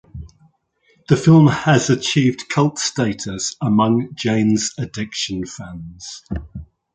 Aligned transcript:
The 1.09 1.15
film 1.15 1.45
has 1.45 1.91
achieved 1.91 2.49
cult 2.49 2.79
status 2.79 3.55
among 3.61 4.15
Jane's 4.15 4.73
Addiction 4.79 5.45
fans. 5.45 6.23